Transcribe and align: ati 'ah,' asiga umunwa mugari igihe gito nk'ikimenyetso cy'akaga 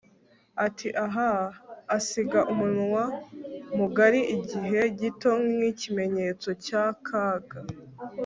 ati 0.65 0.87
'ah,' 1.03 1.51
asiga 1.97 2.39
umunwa 2.51 3.03
mugari 3.77 4.21
igihe 4.35 4.79
gito 4.99 5.29
nk'ikimenyetso 5.47 6.49
cy'akaga 6.63 7.59